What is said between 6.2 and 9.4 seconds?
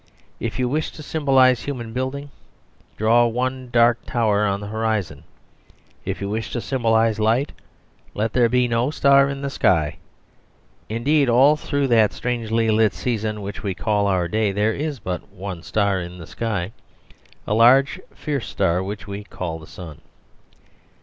you wish to symbolise light let there be no star